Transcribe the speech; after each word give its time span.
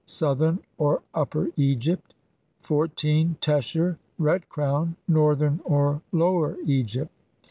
Southern 0.07 0.57
or 0.79 1.03
Upper 1.13 1.49
Egypt. 1.57 2.15
14. 2.61 3.33
\f 3.39 3.39
tesher 3.39 3.97
Red 4.17 4.49
crown. 4.49 4.95
Northern 5.07 5.59
or 5.63 6.01
Lower 6.11 6.57
Egypt. 6.65 7.11